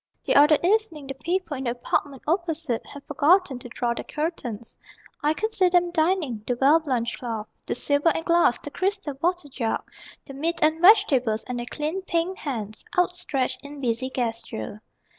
The 0.25 0.33
other 0.35 0.57
evening 0.63 1.05
the 1.05 1.13
people 1.13 1.55
in 1.57 1.65
the 1.65 1.69
apartment 1.69 2.23
opposite 2.25 2.83
Had 2.87 3.03
forgotten 3.03 3.59
to 3.59 3.69
draw 3.69 3.93
their 3.93 4.03
curtains. 4.03 4.75
I 5.21 5.35
could 5.35 5.53
see 5.53 5.69
them 5.69 5.91
dining: 5.91 6.43
the 6.47 6.57
well 6.59 6.79
blanched 6.79 7.19
cloth, 7.19 7.47
The 7.67 7.75
silver 7.75 8.09
and 8.09 8.25
glass, 8.25 8.57
the 8.57 8.71
crystal 8.71 9.13
water 9.21 9.47
jug, 9.47 9.83
The 10.25 10.33
meat 10.33 10.57
and 10.59 10.81
vegetables; 10.81 11.43
and 11.43 11.59
their 11.59 11.67
clean 11.69 12.01
pink 12.01 12.39
hands 12.39 12.83
Outstretched 12.97 13.59
in 13.61 13.79
busy 13.79 14.09
gesture. 14.09 14.81